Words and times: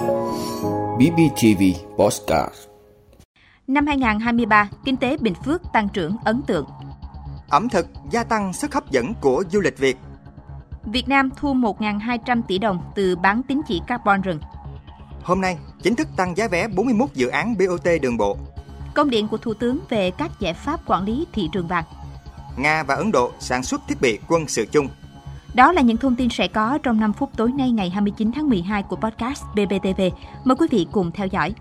BBTV 0.00 1.62
Postcard 1.98 2.54
Năm 3.66 3.86
2023, 3.86 4.70
kinh 4.84 4.96
tế 4.96 5.16
Bình 5.16 5.34
Phước 5.44 5.62
tăng 5.72 5.88
trưởng 5.88 6.16
ấn 6.24 6.42
tượng. 6.42 6.66
Ẩm 7.48 7.68
thực 7.68 7.86
gia 8.10 8.24
tăng 8.24 8.52
sức 8.52 8.74
hấp 8.74 8.90
dẫn 8.90 9.14
của 9.20 9.44
du 9.50 9.60
lịch 9.60 9.78
Việt. 9.78 9.96
Việt 10.84 11.08
Nam 11.08 11.30
thu 11.36 11.54
1.200 11.54 12.42
tỷ 12.48 12.58
đồng 12.58 12.92
từ 12.94 13.16
bán 13.16 13.42
tín 13.42 13.60
chỉ 13.68 13.80
carbon 13.86 14.20
rừng. 14.20 14.40
Hôm 15.22 15.40
nay, 15.40 15.58
chính 15.82 15.96
thức 15.96 16.08
tăng 16.16 16.36
giá 16.36 16.48
vé 16.48 16.68
41 16.68 17.14
dự 17.14 17.28
án 17.28 17.54
BOT 17.58 17.88
đường 18.02 18.16
bộ. 18.16 18.36
Công 18.94 19.10
điện 19.10 19.28
của 19.28 19.36
Thủ 19.36 19.54
tướng 19.54 19.78
về 19.88 20.10
các 20.10 20.30
giải 20.40 20.54
pháp 20.54 20.80
quản 20.86 21.04
lý 21.04 21.26
thị 21.32 21.48
trường 21.52 21.68
vàng. 21.68 21.84
Nga 22.56 22.82
và 22.82 22.94
Ấn 22.94 23.12
Độ 23.12 23.32
sản 23.38 23.62
xuất 23.62 23.80
thiết 23.88 24.00
bị 24.00 24.18
quân 24.28 24.48
sự 24.48 24.66
chung. 24.72 24.88
Đó 25.54 25.72
là 25.72 25.82
những 25.82 25.96
thông 25.96 26.16
tin 26.16 26.28
sẽ 26.30 26.48
có 26.48 26.78
trong 26.82 27.00
5 27.00 27.12
phút 27.12 27.30
tối 27.36 27.52
nay 27.52 27.70
ngày 27.70 27.90
29 27.90 28.32
tháng 28.34 28.48
12 28.48 28.82
của 28.82 28.96
podcast 28.96 29.42
BBTV. 29.54 30.00
Mời 30.44 30.56
quý 30.58 30.66
vị 30.70 30.86
cùng 30.92 31.10
theo 31.12 31.26
dõi. 31.26 31.54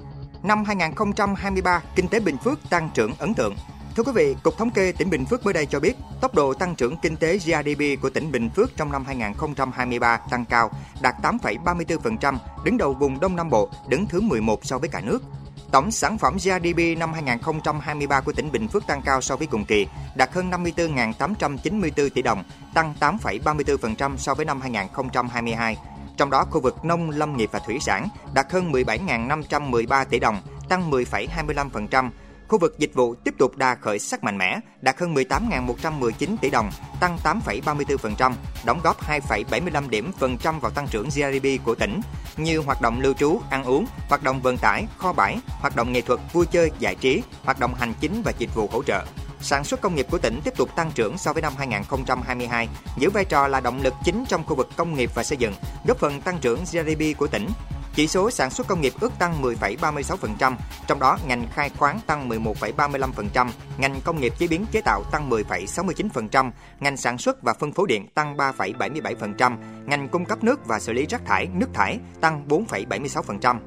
Năm 0.43 0.63
2023, 0.63 1.81
kinh 1.95 2.07
tế 2.07 2.19
Bình 2.19 2.37
Phước 2.37 2.69
tăng 2.69 2.89
trưởng 2.93 3.11
ấn 3.19 3.33
tượng. 3.33 3.55
Thưa 3.95 4.03
quý 4.03 4.11
vị, 4.15 4.35
Cục 4.43 4.57
Thống 4.57 4.69
kê 4.69 4.91
tỉnh 4.91 5.09
Bình 5.09 5.25
Phước 5.25 5.45
mới 5.45 5.53
đây 5.53 5.65
cho 5.65 5.79
biết, 5.79 5.93
tốc 6.21 6.35
độ 6.35 6.53
tăng 6.53 6.75
trưởng 6.75 6.97
kinh 6.97 7.15
tế 7.15 7.37
GDP 7.37 8.01
của 8.01 8.09
tỉnh 8.09 8.31
Bình 8.31 8.49
Phước 8.49 8.77
trong 8.77 8.91
năm 8.91 9.03
2023 9.05 10.17
tăng 10.17 10.45
cao, 10.45 10.71
đạt 11.01 11.15
8,34%, 11.21 12.35
đứng 12.65 12.77
đầu 12.77 12.93
vùng 12.93 13.19
Đông 13.19 13.35
Nam 13.35 13.49
Bộ, 13.49 13.69
đứng 13.87 14.05
thứ 14.05 14.21
11 14.21 14.65
so 14.65 14.77
với 14.77 14.89
cả 14.89 15.01
nước. 15.01 15.23
Tổng 15.71 15.91
sản 15.91 16.17
phẩm 16.17 16.37
GDP 16.37 16.97
năm 16.97 17.13
2023 17.13 18.21
của 18.21 18.31
tỉnh 18.31 18.51
Bình 18.51 18.67
Phước 18.67 18.87
tăng 18.87 19.01
cao 19.01 19.21
so 19.21 19.35
với 19.35 19.47
cùng 19.47 19.65
kỳ, 19.65 19.87
đạt 20.15 20.33
hơn 20.33 20.51
54.894 20.51 22.09
tỷ 22.09 22.21
đồng, 22.21 22.43
tăng 22.73 22.93
8,34% 22.99 24.17
so 24.17 24.33
với 24.33 24.45
năm 24.45 24.61
2022. 24.61 25.77
Trong 26.17 26.29
đó, 26.29 26.45
khu 26.49 26.61
vực 26.61 26.85
nông 26.85 27.09
lâm 27.09 27.37
nghiệp 27.37 27.49
và 27.51 27.59
thủy 27.59 27.77
sản 27.81 28.07
đạt 28.33 28.51
hơn 28.51 28.71
17.513 28.71 30.05
tỷ 30.05 30.19
đồng, 30.19 30.41
tăng 30.69 30.91
10,25%. 30.91 32.09
Khu 32.47 32.59
vực 32.59 32.79
dịch 32.79 32.93
vụ 32.93 33.15
tiếp 33.15 33.33
tục 33.37 33.57
đà 33.57 33.75
khởi 33.75 33.99
sắc 33.99 34.23
mạnh 34.23 34.37
mẽ, 34.37 34.59
đạt 34.81 34.99
hơn 34.99 35.13
18.119 35.13 36.37
tỷ 36.41 36.49
đồng, 36.49 36.71
tăng 36.99 37.17
8,34%, 37.23 38.33
đóng 38.65 38.79
góp 38.83 39.03
2,75 39.07 39.89
điểm 39.89 40.11
phần 40.19 40.37
trăm 40.37 40.59
vào 40.59 40.71
tăng 40.71 40.87
trưởng 40.87 41.09
GDP 41.09 41.65
của 41.65 41.75
tỉnh, 41.75 42.01
như 42.43 42.59
hoạt 42.59 42.81
động 42.81 43.01
lưu 43.01 43.13
trú, 43.13 43.41
ăn 43.49 43.63
uống, 43.63 43.85
hoạt 44.09 44.23
động 44.23 44.41
vận 44.41 44.57
tải, 44.57 44.87
kho 44.97 45.13
bãi, 45.13 45.37
hoạt 45.47 45.75
động 45.75 45.93
nghệ 45.93 46.01
thuật, 46.01 46.19
vui 46.33 46.45
chơi, 46.45 46.71
giải 46.79 46.95
trí, 46.95 47.23
hoạt 47.43 47.59
động 47.59 47.73
hành 47.73 47.93
chính 47.99 48.21
và 48.21 48.31
dịch 48.37 48.55
vụ 48.55 48.69
hỗ 48.71 48.83
trợ. 48.83 49.05
Sản 49.41 49.63
xuất 49.63 49.81
công 49.81 49.95
nghiệp 49.95 50.07
của 50.11 50.17
tỉnh 50.17 50.41
tiếp 50.43 50.53
tục 50.57 50.75
tăng 50.75 50.91
trưởng 50.91 51.17
so 51.17 51.33
với 51.33 51.41
năm 51.41 51.53
2022, 51.57 52.67
giữ 52.97 53.09
vai 53.09 53.25
trò 53.25 53.47
là 53.47 53.59
động 53.59 53.81
lực 53.81 53.93
chính 54.03 54.25
trong 54.25 54.43
khu 54.43 54.55
vực 54.55 54.69
công 54.75 54.93
nghiệp 54.93 55.11
và 55.13 55.23
xây 55.23 55.37
dựng, 55.37 55.53
góp 55.87 55.97
phần 55.97 56.21
tăng 56.21 56.39
trưởng 56.39 56.59
GDP 56.65 57.17
của 57.17 57.27
tỉnh. 57.27 57.47
Chỉ 57.95 58.07
số 58.07 58.31
sản 58.31 58.49
xuất 58.49 58.67
công 58.67 58.81
nghiệp 58.81 58.93
ước 58.99 59.11
tăng 59.19 59.41
10,36%, 59.41 60.55
trong 60.87 60.99
đó 60.99 61.17
ngành 61.27 61.47
khai 61.53 61.69
khoáng 61.69 61.99
tăng 62.07 62.29
11,35%, 62.29 63.49
ngành 63.77 64.01
công 64.03 64.21
nghiệp 64.21 64.33
chế 64.39 64.47
biến 64.47 64.65
chế 64.71 64.81
tạo 64.81 65.03
tăng 65.11 65.29
10,69%, 65.29 66.51
ngành 66.79 66.97
sản 66.97 67.17
xuất 67.17 67.41
và 67.41 67.53
phân 67.59 67.71
phối 67.71 67.87
điện 67.87 68.07
tăng 68.07 68.37
3,77%, 68.37 69.57
ngành 69.85 70.09
cung 70.09 70.25
cấp 70.25 70.43
nước 70.43 70.65
và 70.65 70.79
xử 70.79 70.93
lý 70.93 71.05
rác 71.05 71.25
thải, 71.25 71.47
nước 71.53 71.67
thải 71.73 71.99
tăng 72.21 72.45
4,76%. 72.47 73.59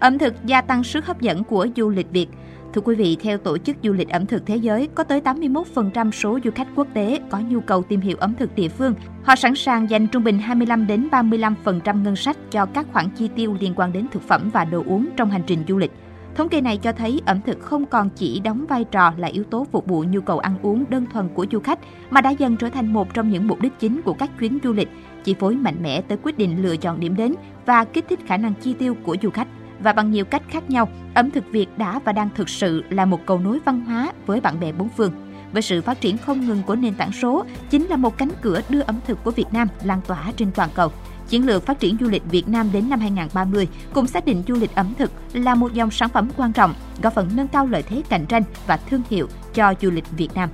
Ẩm 0.00 0.18
thực 0.18 0.34
gia 0.44 0.60
tăng 0.60 0.84
sức 0.84 1.06
hấp 1.06 1.20
dẫn 1.20 1.44
của 1.44 1.66
du 1.76 1.88
lịch 1.88 2.10
Việt. 2.10 2.28
Thưa 2.74 2.80
quý 2.80 2.94
vị, 2.94 3.16
theo 3.20 3.38
Tổ 3.38 3.58
chức 3.58 3.76
Du 3.82 3.92
lịch 3.92 4.08
ẩm 4.08 4.26
thực 4.26 4.46
thế 4.46 4.56
giới, 4.56 4.88
có 4.94 5.04
tới 5.04 5.20
81% 5.20 6.10
số 6.10 6.38
du 6.44 6.50
khách 6.50 6.68
quốc 6.76 6.86
tế 6.94 7.20
có 7.30 7.38
nhu 7.38 7.60
cầu 7.60 7.82
tìm 7.82 8.00
hiểu 8.00 8.16
ẩm 8.20 8.34
thực 8.38 8.54
địa 8.54 8.68
phương. 8.68 8.94
Họ 9.22 9.36
sẵn 9.36 9.54
sàng 9.54 9.90
dành 9.90 10.06
trung 10.06 10.24
bình 10.24 10.38
25 10.38 10.86
đến 10.86 11.08
35% 11.10 12.02
ngân 12.02 12.16
sách 12.16 12.36
cho 12.50 12.66
các 12.66 12.86
khoản 12.92 13.08
chi 13.16 13.28
tiêu 13.36 13.56
liên 13.60 13.74
quan 13.76 13.92
đến 13.92 14.06
thực 14.12 14.22
phẩm 14.22 14.50
và 14.52 14.64
đồ 14.64 14.82
uống 14.86 15.08
trong 15.16 15.30
hành 15.30 15.42
trình 15.46 15.64
du 15.68 15.78
lịch. 15.78 15.90
Thống 16.34 16.48
kê 16.48 16.60
này 16.60 16.76
cho 16.76 16.92
thấy 16.92 17.20
ẩm 17.26 17.40
thực 17.46 17.60
không 17.60 17.86
còn 17.86 18.08
chỉ 18.16 18.40
đóng 18.40 18.66
vai 18.66 18.84
trò 18.84 19.12
là 19.16 19.28
yếu 19.28 19.44
tố 19.44 19.66
phục 19.72 19.86
vụ 19.86 20.04
nhu 20.08 20.20
cầu 20.20 20.38
ăn 20.38 20.58
uống 20.62 20.84
đơn 20.88 21.06
thuần 21.12 21.28
của 21.34 21.46
du 21.52 21.60
khách, 21.60 21.78
mà 22.10 22.20
đã 22.20 22.30
dần 22.30 22.56
trở 22.56 22.68
thành 22.68 22.92
một 22.92 23.14
trong 23.14 23.30
những 23.30 23.48
mục 23.48 23.60
đích 23.60 23.72
chính 23.78 24.02
của 24.02 24.12
các 24.12 24.30
chuyến 24.38 24.58
du 24.64 24.72
lịch, 24.72 24.88
chi 25.24 25.34
phối 25.40 25.54
mạnh 25.54 25.82
mẽ 25.82 26.00
tới 26.00 26.18
quyết 26.22 26.38
định 26.38 26.62
lựa 26.62 26.76
chọn 26.76 27.00
điểm 27.00 27.16
đến 27.16 27.34
và 27.66 27.84
kích 27.84 28.04
thích 28.08 28.20
khả 28.26 28.36
năng 28.36 28.54
chi 28.54 28.74
tiêu 28.74 28.96
của 29.04 29.16
du 29.22 29.30
khách 29.30 29.48
và 29.82 29.92
bằng 29.92 30.10
nhiều 30.10 30.24
cách 30.24 30.42
khác 30.48 30.70
nhau, 30.70 30.88
ẩm 31.14 31.30
thực 31.30 31.44
Việt 31.50 31.78
đã 31.78 32.00
và 32.04 32.12
đang 32.12 32.28
thực 32.34 32.48
sự 32.48 32.84
là 32.90 33.04
một 33.04 33.20
cầu 33.26 33.38
nối 33.38 33.58
văn 33.64 33.80
hóa 33.80 34.12
với 34.26 34.40
bạn 34.40 34.60
bè 34.60 34.72
bốn 34.72 34.88
phương. 34.96 35.12
Với 35.52 35.62
sự 35.62 35.82
phát 35.82 36.00
triển 36.00 36.18
không 36.18 36.46
ngừng 36.46 36.62
của 36.66 36.76
nền 36.76 36.94
tảng 36.94 37.12
số, 37.12 37.44
chính 37.70 37.86
là 37.86 37.96
một 37.96 38.18
cánh 38.18 38.30
cửa 38.40 38.60
đưa 38.68 38.80
ẩm 38.80 39.00
thực 39.06 39.24
của 39.24 39.30
Việt 39.30 39.52
Nam 39.52 39.68
lan 39.82 40.00
tỏa 40.06 40.32
trên 40.36 40.52
toàn 40.52 40.70
cầu. 40.74 40.92
Chiến 41.28 41.46
lược 41.46 41.66
phát 41.66 41.80
triển 41.80 41.96
du 42.00 42.08
lịch 42.08 42.22
Việt 42.30 42.48
Nam 42.48 42.70
đến 42.72 42.90
năm 42.90 43.00
2030 43.00 43.68
cũng 43.92 44.06
xác 44.06 44.24
định 44.24 44.42
du 44.48 44.54
lịch 44.54 44.74
ẩm 44.74 44.94
thực 44.98 45.12
là 45.32 45.54
một 45.54 45.72
dòng 45.72 45.90
sản 45.90 46.08
phẩm 46.08 46.30
quan 46.36 46.52
trọng, 46.52 46.74
góp 47.02 47.14
phần 47.14 47.30
nâng 47.34 47.48
cao 47.48 47.66
lợi 47.66 47.82
thế 47.82 48.02
cạnh 48.08 48.26
tranh 48.26 48.42
và 48.66 48.76
thương 48.76 49.02
hiệu 49.10 49.28
cho 49.54 49.74
du 49.80 49.90
lịch 49.90 50.10
Việt 50.10 50.34
Nam. 50.34 50.50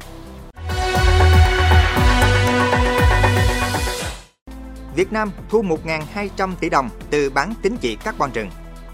Việt 4.95 5.13
Nam 5.13 5.31
thu 5.49 5.63
1.200 5.63 6.55
tỷ 6.61 6.71
đồng 6.71 6.89
từ 7.11 7.31
bán 7.31 7.55
tín 7.63 7.77
chỉ 7.81 7.97
carbon 7.97 8.31
rừng. 8.35 8.49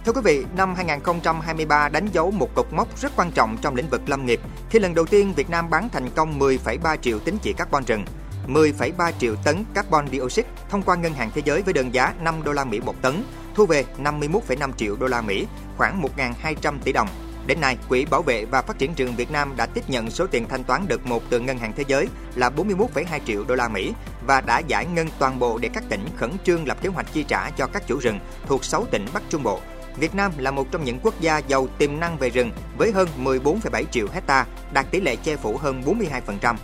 Thưa 0.05 0.13
quý 0.13 0.21
vị, 0.25 0.45
năm 0.57 0.75
2023 0.75 1.89
đánh 1.89 2.07
dấu 2.13 2.31
một 2.31 2.55
cột 2.55 2.67
mốc 2.73 2.99
rất 3.01 3.13
quan 3.17 3.31
trọng 3.31 3.57
trong 3.63 3.75
lĩnh 3.75 3.89
vực 3.89 4.01
lâm 4.07 4.27
nghiệp 4.27 4.41
khi 4.71 4.79
lần 4.79 4.95
đầu 4.95 5.07
tiên 5.07 5.33
Việt 5.37 5.51
Nam 5.51 5.71
bán 5.71 5.89
thành 5.89 6.11
công 6.17 6.39
10,3 6.39 6.97
triệu 6.97 7.19
tín 7.19 7.37
chỉ 7.43 7.53
carbon 7.53 7.85
rừng, 7.85 8.05
10,3 8.47 9.13
triệu 9.19 9.35
tấn 9.45 9.65
carbon 9.75 10.09
dioxide 10.09 10.49
thông 10.71 10.83
qua 10.83 10.97
ngân 10.97 11.13
hàng 11.13 11.31
thế 11.35 11.43
giới 11.45 11.63
với 11.63 11.75
đơn 11.75 11.95
giá 11.95 12.15
5 12.21 12.43
đô 12.45 12.53
la 12.53 12.65
Mỹ 12.65 12.81
một 12.81 13.03
tấn, 13.03 13.25
thu 13.55 13.67
về 13.67 13.85
51,5 13.99 14.73
triệu 14.73 14.97
đô 14.97 15.07
la 15.07 15.21
Mỹ, 15.21 15.47
khoảng 15.77 16.03
1.200 16.17 16.79
tỷ 16.85 16.93
đồng. 16.93 17.09
Đến 17.47 17.61
nay, 17.61 17.77
Quỹ 17.89 18.05
Bảo 18.05 18.23
vệ 18.23 18.45
và 18.45 18.63
Phát 18.63 18.79
triển 18.79 18.95
rừng 18.95 19.17
Việt 19.17 19.31
Nam 19.31 19.53
đã 19.57 19.67
tiếp 19.67 19.91
nhận 19.91 20.11
số 20.11 20.27
tiền 20.27 20.49
thanh 20.49 20.65
toán 20.65 20.85
đợt 20.89 21.07
1 21.07 21.23
từ 21.31 21.41
Ngân 21.41 21.59
hàng 21.59 21.73
Thế 21.77 21.85
giới 21.87 22.09
là 22.35 22.51
41,2 22.57 23.05
triệu 23.27 23.45
đô 23.45 23.55
la 23.55 23.69
Mỹ 23.69 23.93
và 24.27 24.41
đã 24.41 24.59
giải 24.59 24.87
ngân 24.87 25.09
toàn 25.19 25.39
bộ 25.39 25.59
để 25.59 25.71
các 25.75 25.85
tỉnh 25.89 26.07
khẩn 26.17 26.31
trương 26.45 26.67
lập 26.67 26.77
kế 26.83 26.89
hoạch 26.89 27.13
chi 27.13 27.25
trả 27.29 27.51
cho 27.51 27.67
các 27.67 27.87
chủ 27.87 27.99
rừng 27.99 28.19
thuộc 28.47 28.65
6 28.65 28.85
tỉnh 28.91 29.07
Bắc 29.15 29.23
Trung 29.29 29.43
Bộ. 29.43 29.61
Việt 29.97 30.15
Nam 30.15 30.33
là 30.39 30.51
một 30.51 30.71
trong 30.71 30.85
những 30.85 30.99
quốc 31.03 31.21
gia 31.21 31.39
giàu 31.39 31.67
tiềm 31.79 32.01
năng 32.01 32.19
về 32.19 32.29
rừng 32.29 32.51
với 32.79 32.93
hơn 32.93 33.09
14,7 33.25 33.85
triệu 33.85 34.07
hecta, 34.13 34.47
đạt 34.73 34.91
tỷ 34.91 35.01
lệ 35.01 35.17
che 35.17 35.37
phủ 35.37 35.57
hơn 35.57 35.83
42%. 36.41 36.55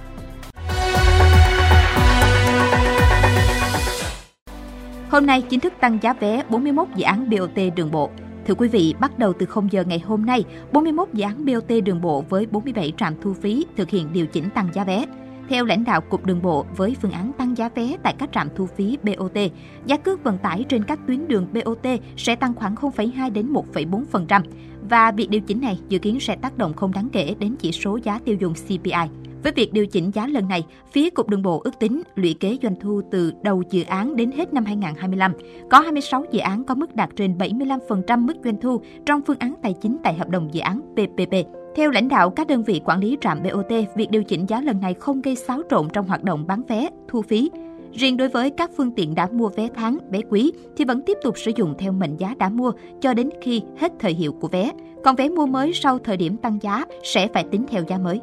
Hôm 5.11 5.27
nay 5.27 5.43
chính 5.43 5.61
thức 5.61 5.73
tăng 5.81 5.99
giá 6.03 6.13
vé 6.13 6.43
41 6.49 6.89
dự 6.95 7.05
án 7.05 7.31
BOT 7.31 7.75
đường 7.77 7.91
bộ. 7.91 8.11
Thưa 8.47 8.55
quý 8.55 8.69
vị, 8.69 8.95
bắt 9.01 9.19
đầu 9.19 9.33
từ 9.33 9.47
0 9.47 9.73
giờ 9.73 9.85
ngày 9.85 9.99
hôm 9.99 10.27
nay, 10.27 10.45
41 10.73 11.09
dự 11.13 11.25
án 11.25 11.47
BOT 11.47 11.85
đường 11.85 12.01
bộ 12.01 12.25
với 12.29 12.47
47 12.47 12.93
trạm 12.97 13.15
thu 13.23 13.35
phí 13.35 13.67
thực 13.77 13.91
hiện 13.91 14.13
điều 14.13 14.27
chỉnh 14.27 14.51
tăng 14.51 14.69
giá 14.75 14.85
vé. 14.85 15.05
Theo 15.49 15.65
lãnh 15.65 15.85
đạo 15.85 16.01
Cục 16.01 16.27
Đường 16.27 16.43
bộ, 16.43 16.67
với 16.77 16.97
phương 17.03 17.13
án 17.13 17.33
tăng 17.39 17.48
giá 17.59 17.69
vé 17.75 17.97
tại 18.03 18.15
các 18.19 18.29
trạm 18.33 18.49
thu 18.57 18.67
phí 18.67 18.99
BOT, 19.03 19.39
giá 19.87 19.97
cước 19.97 20.25
vận 20.25 20.39
tải 20.39 20.65
trên 20.69 20.85
các 20.85 20.99
tuyến 21.07 21.29
đường 21.29 21.47
BOT 21.53 21.87
sẽ 22.17 22.37
tăng 22.37 22.55
khoảng 22.55 22.75
0,2 22.75 23.33
đến 23.33 23.53
1,4% 23.53 24.43
và 24.91 25.11
việc 25.11 25.31
điều 25.31 25.41
chỉnh 25.41 25.61
này 25.61 25.79
dự 25.89 25.99
kiến 25.99 26.21
sẽ 26.21 26.37
tác 26.37 26.59
động 26.59 26.75
không 26.75 26.93
đáng 26.93 27.09
kể 27.13 27.35
đến 27.39 27.55
chỉ 27.59 27.73
số 27.73 27.99
giá 28.05 28.19
tiêu 28.25 28.37
dùng 28.41 28.55
CPI. 28.55 29.09
Với 29.43 29.53
việc 29.53 29.73
điều 29.73 29.87
chỉnh 29.87 30.11
giá 30.15 30.27
lần 30.27 30.49
này, 30.49 30.65
phía 30.93 31.11
Cục 31.11 31.29
Đường 31.29 31.43
bộ 31.43 31.61
ước 31.65 31.79
tính 31.79 32.03
lũy 32.15 32.35
kế 32.35 32.57
doanh 32.63 32.75
thu 32.81 33.03
từ 33.11 33.33
đầu 33.43 33.63
dự 33.71 33.85
án 33.85 34.17
đến 34.17 34.33
hết 34.33 34.55
năm 34.55 34.65
2025, 34.65 35.33
có 35.71 35.81
26 35.81 36.25
dự 36.33 36.39
án 36.39 36.65
có 36.65 36.75
mức 36.75 36.95
đạt 36.95 37.11
trên 37.17 37.39
75% 37.39 38.27
mức 38.27 38.37
doanh 38.45 38.61
thu 38.61 38.83
trong 39.07 39.21
phương 39.27 39.39
án 39.39 39.55
tài 39.63 39.75
chính 39.83 39.97
tại 40.05 40.15
hợp 40.15 40.29
đồng 40.29 40.55
dự 40.55 40.61
án 40.61 40.81
PPP. 40.81 41.58
Theo 41.75 41.91
lãnh 41.91 42.09
đạo 42.09 42.31
các 42.31 42.47
đơn 42.47 42.63
vị 42.63 42.81
quản 42.85 43.01
lý 43.01 43.19
trạm 43.21 43.43
BOT, 43.43 43.73
việc 43.95 44.11
điều 44.11 44.25
chỉnh 44.25 44.47
giá 44.49 44.61
lần 44.61 44.81
này 44.81 44.95
không 44.95 45.23
gây 45.23 45.37
xáo 45.37 45.63
trộn 45.71 45.89
trong 45.93 46.07
hoạt 46.07 46.23
động 46.23 46.45
bán 46.47 46.63
vé, 46.69 46.89
thu 47.09 47.23
phí. 47.23 47.51
Riêng 47.93 48.17
đối 48.17 48.29
với 48.29 48.51
các 48.51 48.71
phương 48.77 48.91
tiện 48.91 49.15
đã 49.15 49.29
mua 49.33 49.49
vé 49.49 49.69
tháng, 49.75 49.99
vé 50.11 50.21
quý 50.31 50.53
thì 50.77 50.85
vẫn 50.85 51.03
tiếp 51.03 51.19
tục 51.23 51.39
sử 51.39 51.53
dụng 51.57 51.75
theo 51.79 51.93
mệnh 51.93 52.17
giá 52.17 52.35
đã 52.39 52.49
mua 52.49 52.73
cho 53.01 53.15
đến 53.15 53.31
khi 53.43 53.63
hết 53.79 53.93
thời 53.99 54.13
hiệu 54.13 54.33
của 54.33 54.49
vé. 54.49 54.73
Còn 55.05 55.17
vé 55.17 55.29
mua 55.29 55.47
mới 55.47 55.73
sau 55.75 55.99
thời 55.99 56.17
điểm 56.17 56.37
tăng 56.37 56.59
giá 56.63 56.85
sẽ 57.03 57.29
phải 57.35 57.45
tính 57.51 57.65
theo 57.71 57.83
giá 57.89 57.99
mới. 57.99 58.21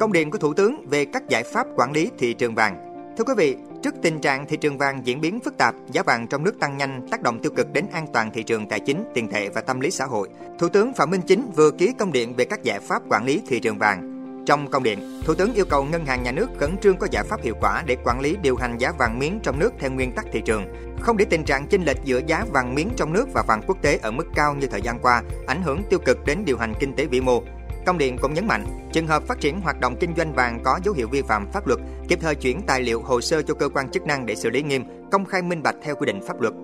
Công 0.00 0.12
điện 0.12 0.30
của 0.30 0.38
Thủ 0.38 0.54
tướng 0.54 0.76
về 0.90 1.04
các 1.04 1.28
giải 1.28 1.42
pháp 1.52 1.66
quản 1.76 1.92
lý 1.92 2.10
thị 2.18 2.34
trường 2.34 2.54
vàng. 2.54 2.76
Thưa 3.16 3.24
quý 3.24 3.34
vị, 3.36 3.56
trước 3.82 3.94
tình 4.02 4.20
trạng 4.20 4.46
thị 4.46 4.56
trường 4.56 4.78
vàng 4.78 5.06
diễn 5.06 5.20
biến 5.20 5.40
phức 5.40 5.58
tạp, 5.58 5.74
giá 5.92 6.02
vàng 6.02 6.26
trong 6.26 6.44
nước 6.44 6.60
tăng 6.60 6.76
nhanh, 6.76 7.08
tác 7.10 7.22
động 7.22 7.38
tiêu 7.42 7.52
cực 7.56 7.72
đến 7.72 7.86
an 7.92 8.06
toàn 8.12 8.30
thị 8.30 8.42
trường 8.42 8.68
tài 8.68 8.80
chính, 8.80 9.04
tiền 9.14 9.28
tệ 9.28 9.48
và 9.48 9.60
tâm 9.60 9.80
lý 9.80 9.90
xã 9.90 10.04
hội. 10.04 10.28
Thủ 10.58 10.68
tướng 10.68 10.94
Phạm 10.94 11.10
Minh 11.10 11.20
Chính 11.26 11.50
vừa 11.56 11.70
ký 11.70 11.92
công 11.98 12.12
điện 12.12 12.34
về 12.36 12.44
các 12.44 12.62
giải 12.62 12.80
pháp 12.80 13.02
quản 13.10 13.24
lý 13.24 13.42
thị 13.48 13.60
trường 13.60 13.78
vàng. 13.78 14.16
Trong 14.46 14.70
công 14.70 14.82
điện, 14.82 15.20
Thủ 15.24 15.34
tướng 15.34 15.54
yêu 15.54 15.64
cầu 15.64 15.84
Ngân 15.84 16.06
hàng 16.06 16.22
Nhà 16.22 16.32
nước 16.32 16.48
khẩn 16.58 16.76
trương 16.82 16.96
có 16.96 17.06
giải 17.10 17.24
pháp 17.24 17.42
hiệu 17.42 17.54
quả 17.60 17.82
để 17.86 17.96
quản 18.04 18.20
lý 18.20 18.36
điều 18.42 18.56
hành 18.56 18.78
giá 18.78 18.92
vàng 18.98 19.18
miếng 19.18 19.40
trong 19.42 19.58
nước 19.58 19.72
theo 19.78 19.90
nguyên 19.90 20.12
tắc 20.12 20.26
thị 20.32 20.42
trường, 20.44 20.64
không 21.00 21.16
để 21.16 21.24
tình 21.24 21.44
trạng 21.44 21.66
chênh 21.66 21.84
lệch 21.84 22.04
giữa 22.04 22.20
giá 22.26 22.44
vàng 22.52 22.74
miếng 22.74 22.90
trong 22.96 23.12
nước 23.12 23.28
và 23.32 23.42
vàng 23.42 23.62
quốc 23.66 23.82
tế 23.82 23.98
ở 24.02 24.10
mức 24.10 24.26
cao 24.34 24.54
như 24.54 24.66
thời 24.66 24.82
gian 24.82 24.98
qua 24.98 25.22
ảnh 25.46 25.62
hưởng 25.62 25.82
tiêu 25.90 25.98
cực 26.04 26.24
đến 26.26 26.44
điều 26.44 26.58
hành 26.58 26.74
kinh 26.80 26.94
tế 26.94 27.06
vĩ 27.06 27.20
mô. 27.20 27.42
Công 27.90 27.98
điện 27.98 28.16
cũng 28.22 28.34
nhấn 28.34 28.46
mạnh, 28.46 28.66
trường 28.92 29.06
hợp 29.06 29.22
phát 29.22 29.40
triển 29.40 29.60
hoạt 29.60 29.80
động 29.80 29.96
kinh 30.00 30.14
doanh 30.16 30.32
vàng 30.32 30.60
có 30.64 30.80
dấu 30.84 30.94
hiệu 30.94 31.08
vi 31.08 31.22
phạm 31.22 31.46
pháp 31.52 31.66
luật, 31.66 31.80
kịp 32.08 32.18
thời 32.22 32.34
chuyển 32.34 32.62
tài 32.62 32.82
liệu 32.82 33.02
hồ 33.02 33.20
sơ 33.20 33.42
cho 33.42 33.54
cơ 33.54 33.68
quan 33.68 33.90
chức 33.90 34.02
năng 34.02 34.26
để 34.26 34.34
xử 34.34 34.50
lý 34.50 34.62
nghiêm, 34.62 34.84
công 35.12 35.24
khai 35.24 35.42
minh 35.42 35.62
bạch 35.62 35.74
theo 35.82 35.94
quy 35.94 36.06
định 36.06 36.20
pháp 36.26 36.40
luật. 36.40 36.54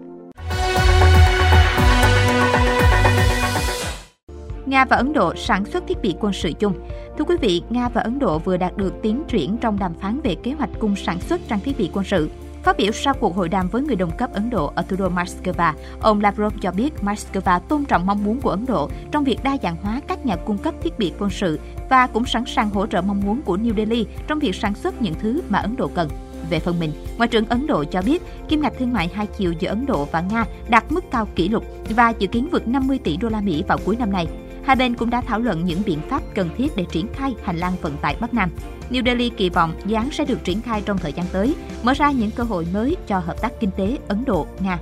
Nga 4.66 4.84
và 4.84 4.96
Ấn 4.96 5.12
Độ 5.12 5.34
sản 5.36 5.64
xuất 5.64 5.84
thiết 5.88 6.02
bị 6.02 6.14
quân 6.20 6.32
sự 6.32 6.52
chung. 6.58 6.88
Thưa 7.18 7.24
quý 7.24 7.36
vị, 7.40 7.62
Nga 7.70 7.88
và 7.88 8.00
Ấn 8.00 8.18
Độ 8.18 8.38
vừa 8.38 8.56
đạt 8.56 8.76
được 8.76 8.94
tiến 9.02 9.22
triển 9.28 9.56
trong 9.60 9.78
đàm 9.78 9.94
phán 9.94 10.20
về 10.20 10.34
kế 10.42 10.52
hoạch 10.52 10.70
cung 10.78 10.96
sản 10.96 11.20
xuất 11.20 11.40
trang 11.48 11.60
thiết 11.60 11.78
bị 11.78 11.90
quân 11.92 12.04
sự. 12.04 12.30
Phát 12.66 12.76
biểu 12.76 12.92
sau 12.92 13.14
cuộc 13.14 13.36
hội 13.36 13.48
đàm 13.48 13.68
với 13.68 13.82
người 13.82 13.96
đồng 13.96 14.16
cấp 14.16 14.30
Ấn 14.32 14.50
Độ 14.50 14.72
ở 14.74 14.82
thủ 14.82 14.96
đô 14.96 15.08
Moscow, 15.08 15.72
ông 16.00 16.20
Lavrov 16.20 16.54
cho 16.60 16.72
biết 16.72 16.92
Moscow 17.02 17.60
tôn 17.60 17.84
trọng 17.84 18.06
mong 18.06 18.24
muốn 18.24 18.40
của 18.40 18.50
Ấn 18.50 18.66
Độ 18.66 18.90
trong 19.12 19.24
việc 19.24 19.38
đa 19.42 19.56
dạng 19.62 19.76
hóa 19.82 20.00
các 20.08 20.26
nhà 20.26 20.36
cung 20.36 20.58
cấp 20.58 20.74
thiết 20.82 20.98
bị 20.98 21.12
quân 21.18 21.30
sự 21.30 21.60
và 21.90 22.06
cũng 22.06 22.24
sẵn 22.24 22.44
sàng 22.46 22.70
hỗ 22.70 22.86
trợ 22.86 23.02
mong 23.02 23.20
muốn 23.20 23.42
của 23.42 23.56
New 23.56 23.76
Delhi 23.76 24.06
trong 24.26 24.38
việc 24.38 24.54
sản 24.54 24.74
xuất 24.74 25.02
những 25.02 25.14
thứ 25.20 25.42
mà 25.48 25.58
Ấn 25.58 25.76
Độ 25.76 25.90
cần. 25.94 26.08
Về 26.50 26.58
phần 26.58 26.78
mình, 26.78 26.92
Ngoại 27.16 27.28
trưởng 27.28 27.48
Ấn 27.48 27.66
Độ 27.66 27.84
cho 27.84 28.02
biết 28.02 28.22
kim 28.48 28.60
ngạch 28.60 28.78
thương 28.78 28.92
mại 28.92 29.10
hai 29.14 29.26
chiều 29.26 29.52
giữa 29.52 29.68
Ấn 29.68 29.86
Độ 29.86 30.04
và 30.04 30.20
Nga 30.20 30.44
đạt 30.68 30.84
mức 30.92 31.04
cao 31.10 31.28
kỷ 31.34 31.48
lục 31.48 31.64
và 31.88 32.12
dự 32.18 32.26
kiến 32.26 32.48
vượt 32.52 32.68
50 32.68 32.98
tỷ 33.04 33.16
đô 33.16 33.28
la 33.28 33.40
Mỹ 33.40 33.64
vào 33.68 33.78
cuối 33.84 33.96
năm 33.96 34.12
nay. 34.12 34.26
Hai 34.64 34.76
bên 34.76 34.94
cũng 34.94 35.10
đã 35.10 35.20
thảo 35.20 35.40
luận 35.40 35.64
những 35.64 35.82
biện 35.86 35.98
pháp 36.08 36.22
cần 36.34 36.50
thiết 36.56 36.76
để 36.76 36.84
triển 36.90 37.06
khai 37.12 37.34
hành 37.44 37.56
lang 37.56 37.72
vận 37.82 37.96
tải 37.96 38.16
Bắc 38.20 38.34
Nam. 38.34 38.50
New 38.90 39.04
Delhi 39.04 39.30
kỳ 39.30 39.50
vọng 39.50 39.74
dự 39.86 39.96
án 39.96 40.08
sẽ 40.12 40.24
được 40.24 40.44
triển 40.44 40.62
khai 40.62 40.82
trong 40.86 40.98
thời 40.98 41.12
gian 41.12 41.26
tới, 41.32 41.54
mở 41.82 41.94
ra 41.94 42.10
những 42.10 42.30
cơ 42.30 42.42
hội 42.42 42.66
mới 42.72 42.96
cho 43.06 43.18
hợp 43.18 43.40
tác 43.42 43.52
kinh 43.60 43.70
tế 43.76 43.98
Ấn 44.08 44.24
Độ-Nga. 44.24 44.78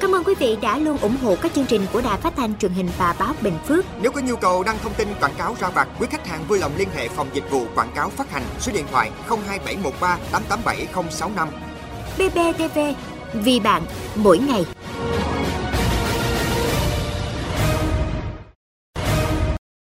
Cảm 0.00 0.14
ơn 0.14 0.24
quý 0.24 0.34
vị 0.38 0.56
đã 0.62 0.78
luôn 0.78 0.98
ủng 0.98 1.16
hộ 1.22 1.36
các 1.42 1.54
chương 1.54 1.66
trình 1.66 1.82
của 1.92 2.00
Đài 2.00 2.18
Phát 2.18 2.36
thanh 2.36 2.58
truyền 2.58 2.72
hình 2.72 2.88
và 2.98 3.14
báo 3.18 3.34
Bình 3.42 3.58
Phước. 3.66 3.84
Nếu 4.02 4.12
có 4.12 4.20
nhu 4.20 4.36
cầu 4.36 4.62
đăng 4.62 4.76
thông 4.82 4.94
tin 4.94 5.08
quảng 5.20 5.34
cáo 5.38 5.56
ra 5.60 5.68
vặt, 5.68 5.88
quý 6.00 6.06
khách 6.10 6.26
hàng 6.26 6.44
vui 6.48 6.58
lòng 6.58 6.72
liên 6.76 6.88
hệ 6.96 7.08
phòng 7.08 7.28
dịch 7.32 7.50
vụ 7.50 7.66
quảng 7.74 7.92
cáo 7.94 8.10
phát 8.10 8.30
hành 8.30 8.42
số 8.58 8.72
điện 8.72 8.84
thoại 8.90 9.10
02713 9.28 10.18
887065. 10.32 11.48
BBTV, 12.18 12.78
vì 13.34 13.60
bạn, 13.60 13.82
mỗi 14.14 14.38
ngày. 14.38 14.64